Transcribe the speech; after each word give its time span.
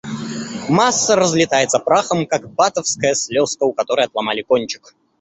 Масса 0.67 1.15
разлетается 1.15 1.77
прахом, 1.77 2.25
как 2.25 2.51
батавская 2.51 3.13
слезка, 3.13 3.65
у 3.65 3.71
которой 3.71 4.07
отломали 4.07 4.41
кончик. 4.41 4.95